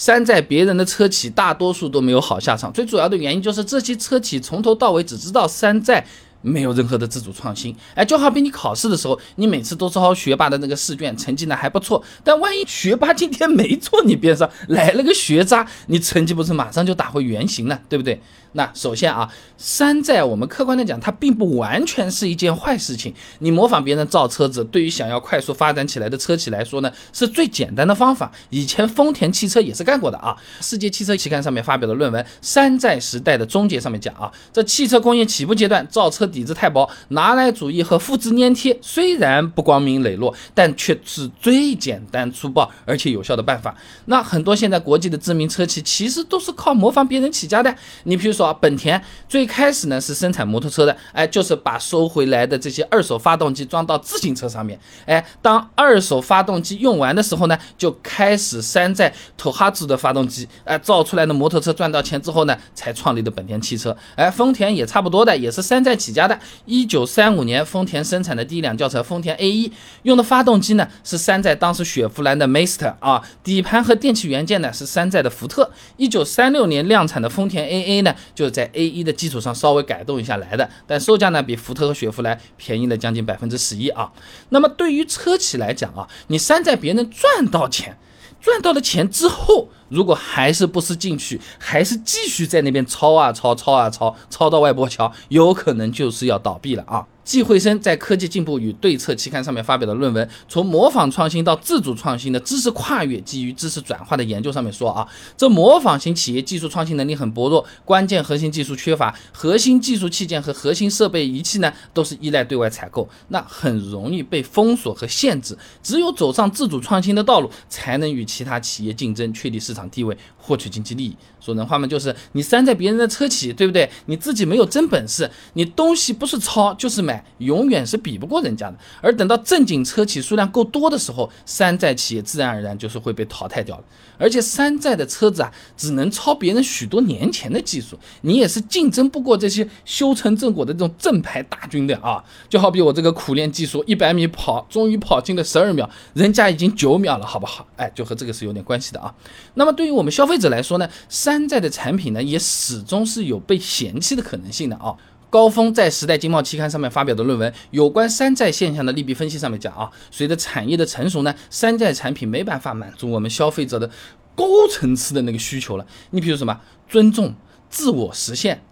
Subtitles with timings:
[0.00, 6.02] 山寨别人的车企大多数都没有好下场，最主要的原因就是这些车企从头到尾只知道山寨。
[6.42, 18.20] 没有任何的自主创新，哎，就好比你考试的时候，你每次都抄学霸的那个试卷，成绩呢还不错，但万一学霸今天没坐你边上，来了个学渣，你成绩不是马上就打回原形了，对不对？
[18.52, 23.14] 那首先啊，山寨我们客观的讲，它并不完全是一件坏事情。
[23.38, 28.32] 你模仿别人造车子，对于想要快速发展起来的车企来说呢，是最简单的方法。
[28.48, 30.36] 以前丰田汽车也是干过的啊。
[30.60, 36.28] 世界汽车期刊上面发表的论文《山寨时代的终结》上面讲啊，这汽车工业起步阶段造车。
[36.30, 43.74] 底子太薄，拿来主义和复制粘贴虽然不光明磊落，但却是最简单粗暴而且有效的办法。
[44.06, 47.74] 那很多现在国际的知名车企其实都是靠模仿别人起家的。
[48.04, 63.96] 你比如说啊，本田最开始呢是生产摩托车的，哎，就是把收回来的这些二手发动机装到自行车上面，哎，当二手发动机用完的时候呢，就开始山寨土哈兹的发动机，哎，造出来的摩托车赚到钱之后呢，才创立的本田汽车。
[64.16, 66.19] 哎，丰田也差不多的，也是山寨起家。
[66.20, 75.70] 家的，一九三五年，丰田生产的第一辆轿车丰田 A 一，用的发动机呢是山寨当时雪佛兰的 Master 啊，底盘和电气元件呢是山寨的福特。
[75.96, 84.12] 一九三六年量产的丰田 AA 呢，就是在 A 一的基础上稍微改动一下来的，但售价呢比福特和雪佛兰便宜了将近百分之十一啊。
[84.50, 87.96] 那么对于车企来讲啊，你山寨别人赚到钱。
[88.40, 97.06] 赚到了钱之后，如果还是不思进取，还是继续在那边抄啊抄，抄啊抄，抄到外婆桥，有可能就是要倒闭了啊。
[97.30, 105.06] 季慧生在《科技进步与对策》期刊上面发表的论文《从模仿创新到自主创新的知识跨越基于知识转化的研究》上面说啊，
[105.36, 115.56] 这模仿型企业技术创新能力很薄弱，关键核心技术缺乏，核心技术器件和核心设备仪器呢都是依赖对外采购，那很容易被封锁和限制。
[115.84, 121.16] 只有走上自主创新的道路，才能与其他企业竞争，确立市场地位，获取经济利益。
[121.40, 123.88] 说人话嘛，就是你山寨别人的车企，对不对？
[124.06, 127.19] 你自己没有真本事，你东西不是抄就是买。
[127.38, 133.84] 永远是比不过人家的，而等到正经车企数量够多的时候，山寨企业自然而然就是会被淘汰掉了。
[134.18, 142.22] 而且山寨的车子啊，只能抄别人许多年前的技术，你也是竞争不过这些修成正果的这种正牌大军的啊。
[142.48, 147.66] 就好比我这个苦练技术，一百米跑，终于跑进了十二秒，人家已经九秒了，好不好？
[147.76, 149.14] 哎，就和这个是有点关系的啊。
[149.54, 154.94] 那么对于我们消费者来说呢，山寨的产品呢，也始终是有被嫌弃的可能性的啊。
[155.30, 163.88] 高峰在《时代经贸》期刊上面发表的论文，有关山寨现象的利弊分析上面讲啊，随着产业的成熟呢，山寨产品没办法满足我们消费者的
[164.34, 165.86] 高层次的那个需求了。
[166.10, 167.34] 你比如什么尊重、
[167.70, 168.62] 自我实现，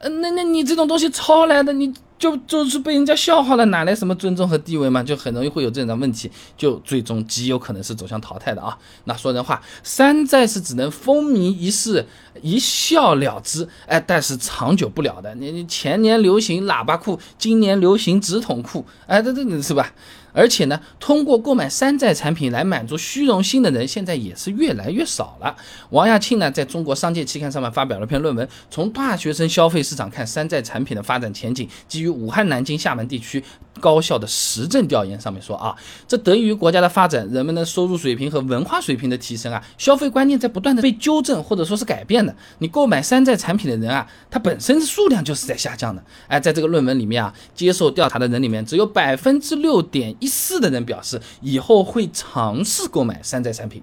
[0.00, 1.94] 呃，那那你这种东西抄来的，你。
[2.18, 5.02] 就就是被人家笑话了，哪来什么尊重和地位嘛？
[5.02, 8.76] 就很容易会有这样的问题，就最终极有可能是走向淘汰的啊！
[9.04, 12.04] 那说人话，山寨是只能风靡一世，
[12.42, 15.34] 一笑了之，哎，但是长久不了的。
[15.36, 19.92] 你你前年流行喇叭裤，今年流行直筒裤，哎，这这是吧？
[20.38, 25.56] 而且呢，通过购买山寨产品来满足虚荣心的人，现在也是越来越少了。
[25.90, 33.42] 王亚庆呢，在中国商界期刊上面发表了篇论文，从大学生消费市场看山寨产品的发展前景，基于武汉、南京、厦门地区
[33.80, 35.74] 高校的实证调研上面说啊，
[36.06, 42.32] 这得益于国家的发展，人们的收入水平和文化水平的提升啊，消费观念在不断的被纠正或者说是改变的。
[42.58, 46.00] 你购买山寨产品的人啊，他本身数量就是在下降的。
[46.28, 50.27] 哎，在这个论文里面啊，接受调查的人里面，只有百分之六点一。
[50.28, 53.82] 四的人表示以后会尝试购买山寨产品。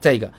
[0.00, 0.32] 再一个，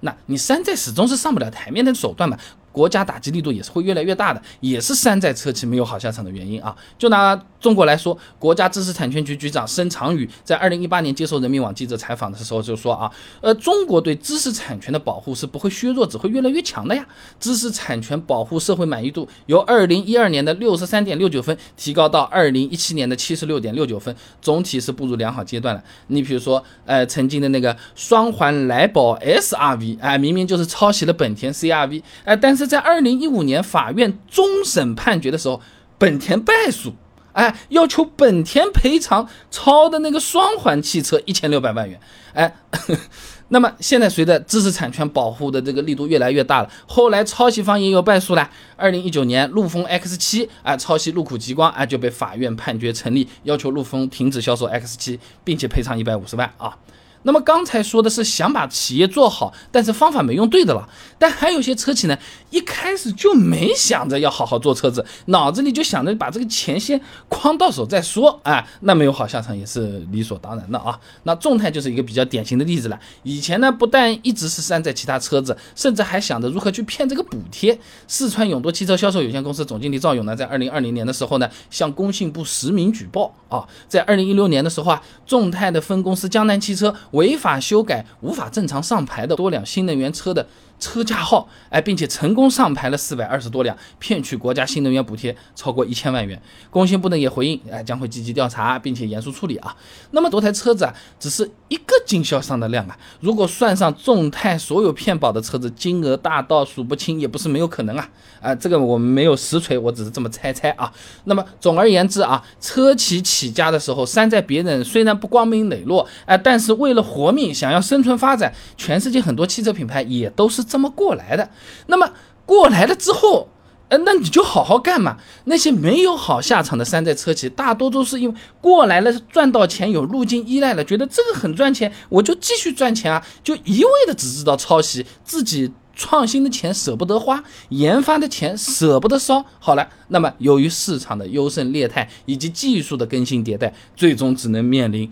[0.00, 2.38] 那你山寨始终是上不了台面的手段嘛？
[2.72, 6.74] 国家打击力度也是会越来越大的，也是山寨车企没有好下场的原因啊。
[6.96, 13.10] 就拿中国来说，国家知识产权局局长申长宇在二零一八年接受人民网记者采访的时候就说啊，
[13.40, 17.04] 呃，中国对知识产权的保护是不会削弱，只会越来越强的呀。
[17.40, 25.82] 知识产权保护社会满意度由二零一二年的六十三点六九分提高到二零一七年的七十六点六九分，总体是步入良好阶段了。
[26.06, 32.60] 你比如说，呃，曾经的那个双环来宝 SRV，哎，明明就是抄袭了本田 CRV，哎，但。
[32.60, 35.62] 是在二零一五年法院终审判决的时候，
[35.96, 36.92] 本田败诉，
[37.40, 41.98] 哎，要求本田赔偿超的那个双环汽车一千六百万元，
[42.34, 42.54] 哎，
[43.48, 48.50] 那么现在随着知识产权保护的这个力度越来越大了，后来抄袭方也有败诉了。
[48.76, 56.76] 二零一九年，陆风 X 七啊抄袭路虎极光啊就被法院判决成立，要求陆风停止销售 X 七，并且赔偿一百五十万啊。
[57.22, 60.88] 那么刚才说的是想把企业做好，但是方法没用对的了。
[61.18, 62.18] 但还有些车企呢，
[62.48, 70.98] 一开始就没想着要好好做车子，脑子里就想着把这个钱先框到手再说，哎，那没有好下场也是理所当然的啊。
[71.24, 72.98] 那众泰就是一个比较典型的例子了。
[73.22, 77.78] 以前呢，不但一直是山寨其他车子，甚至还想着如何去骗这个补贴。
[78.08, 86.94] 四川永多汽车销售有限公司总经理赵勇呢，在二零二零年的时候呢，向工信部实名举报啊，在二零一六年的时候啊，众泰的分公司江南汽车。
[87.12, 90.46] 违法修改无法正常上牌的多辆新能源车的。
[90.80, 96.40] 车架号，哎，并且成功上牌了四百二十多辆，骗取国家新能源补贴超过一千万元。
[96.70, 99.76] 工信部呢也回应，哎，将会积极调查，并且严肃处理啊。
[100.12, 108.08] 那么多台车子啊，只是一个经销商的量啊，如果算上众泰所有骗保的车子，金额大到数不清，也不是没有可能啊。
[108.40, 110.90] 啊，这个我们没有实锤，我只是这么猜猜啊。
[111.24, 120.64] 那么总而言之啊，车企起家的时候，山寨别人虽然不光明磊落，哎，但是为了活命，想要生存发展，全世界很多汽车品牌也都是。
[120.70, 121.50] 这么过来的，
[121.88, 122.08] 那么
[122.46, 123.48] 过来了之后，
[123.88, 125.16] 呃，那你就好好干嘛。
[125.46, 139.44] 那些没有好下场的山寨车企，大多都是因为过来了赚到钱，有路径依赖了，觉得这个很赚钱，我就继续赚钱啊，就一味的只知道抄袭，自己创新的钱舍不得花，研发的钱舍不得烧。
[139.58, 145.10] 好了，那么由于市场的优胜劣汰以及技术的更新迭代，最终只能面临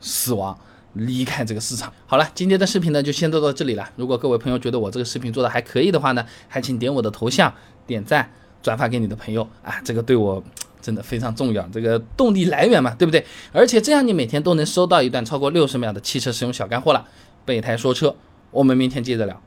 [0.00, 0.56] 死亡。
[0.94, 1.92] 离开这个市场。
[2.06, 3.88] 好了，今天的视频呢就先做到这里了。
[3.96, 7.52] 如果各位朋友觉得我这个视频做的还可以的话呢，还请点我的头像，
[7.86, 8.30] 点赞，
[8.62, 10.42] 转发给你的朋友啊，这个对我
[10.80, 13.24] 真的非常重要，这个动力来源嘛，对不对？
[13.52, 17.06] 而且这样你每天都能收到一段超过六十秒的汽车使用小干货了。
[17.44, 18.14] 备胎说车，
[18.50, 19.42] 我们明天接着聊。